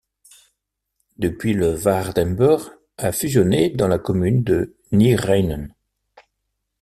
Depuis 1.19 1.53
le 1.53 1.75
Waardenburg 1.79 2.71
a 2.97 3.11
fusionné 3.11 3.69
dans 3.69 3.87
la 3.87 3.99
commune 3.99 4.43
de 4.43 4.75
Neerijnen. 4.91 5.75